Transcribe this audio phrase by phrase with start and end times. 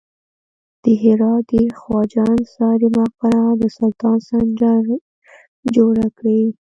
[0.83, 4.83] د هرات د خواجه انصاري مقبره د سلطان سنجر
[5.75, 6.41] جوړه کړې